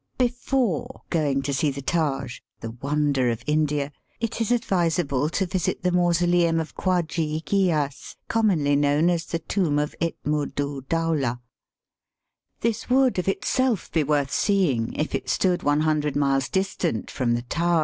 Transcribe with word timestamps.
Before 0.17 1.01
going 1.11 1.43
to 1.43 1.53
see 1.53 1.69
the 1.69 1.83
Taj, 1.83 2.39
''the 2.59 2.75
wonder 2.81 3.29
of 3.29 3.43
India," 3.45 3.91
it 4.19 4.41
is 4.41 4.51
advisable 4.51 5.29
to 5.29 5.45
visit 5.45 5.83
the 5.83 5.91
mauso 5.91 6.25
leum 6.25 6.59
of 6.59 6.73
Kwajee 6.73 7.35
Aeeas, 7.43 8.15
commonly 8.27 8.75
known 8.75 9.11
as 9.11 9.27
the 9.27 9.37
tomb 9.37 9.77
of 9.77 9.93
Itmud 10.01 10.59
oo 10.59 10.81
Dowlah. 10.89 11.39
This 12.61 12.89
would 12.89 13.19
of 13.19 13.27
itself 13.27 13.91
be 13.91 14.01
worth 14.03 14.31
seeing 14.31 14.91
if 14.95 15.13
it 15.13 15.29
stood 15.29 15.61
one 15.61 15.81
hundred 15.81 16.15
miles 16.15 16.49
distant 16.49 17.11
from 17.11 17.35
the 17.35 17.43
Taj. 17.43 17.79